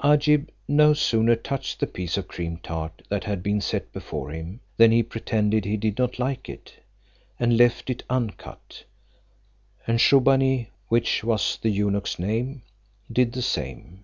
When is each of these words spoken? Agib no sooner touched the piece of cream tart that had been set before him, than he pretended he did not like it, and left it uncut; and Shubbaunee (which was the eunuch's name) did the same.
Agib 0.00 0.48
no 0.66 0.92
sooner 0.92 1.36
touched 1.36 1.78
the 1.78 1.86
piece 1.86 2.16
of 2.16 2.26
cream 2.26 2.56
tart 2.56 3.00
that 3.08 3.22
had 3.22 3.44
been 3.44 3.60
set 3.60 3.92
before 3.92 4.30
him, 4.30 4.58
than 4.76 4.90
he 4.90 5.04
pretended 5.04 5.64
he 5.64 5.76
did 5.76 5.96
not 5.96 6.18
like 6.18 6.48
it, 6.48 6.74
and 7.38 7.56
left 7.56 7.88
it 7.88 8.02
uncut; 8.10 8.82
and 9.86 10.00
Shubbaunee 10.00 10.66
(which 10.88 11.22
was 11.22 11.58
the 11.62 11.70
eunuch's 11.70 12.18
name) 12.18 12.62
did 13.12 13.32
the 13.34 13.40
same. 13.42 14.02